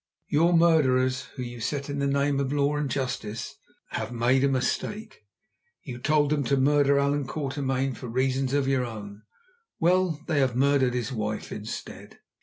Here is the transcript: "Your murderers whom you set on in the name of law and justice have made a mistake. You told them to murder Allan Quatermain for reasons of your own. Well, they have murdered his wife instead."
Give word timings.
"Your 0.29 0.53
murderers 0.57 1.25
whom 1.35 1.45
you 1.45 1.59
set 1.59 1.87
on 1.87 1.91
in 1.91 1.99
the 1.99 2.07
name 2.07 2.39
of 2.39 2.51
law 2.51 2.75
and 2.75 2.89
justice 2.89 3.57
have 3.89 4.11
made 4.11 4.43
a 4.43 4.47
mistake. 4.49 5.27
You 5.83 5.99
told 5.99 6.31
them 6.31 6.43
to 6.45 6.57
murder 6.57 6.97
Allan 6.97 7.27
Quatermain 7.27 7.93
for 7.93 8.07
reasons 8.07 8.51
of 8.51 8.67
your 8.67 8.83
own. 8.83 9.21
Well, 9.79 10.19
they 10.25 10.39
have 10.39 10.55
murdered 10.55 10.95
his 10.95 11.11
wife 11.11 11.51
instead." 11.51 12.17